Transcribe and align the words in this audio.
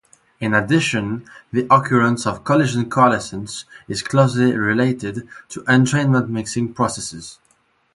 In 0.39 0.55
addition, 0.55 1.29
the 1.51 1.67
occurrence 1.71 2.25
of 2.25 2.43
collision-coalescence 2.43 3.65
is 3.87 4.01
closely 4.01 4.51
related 4.57 5.27
to 5.49 5.61
entrainment-mixing 5.65 6.73
processes. 6.73 7.37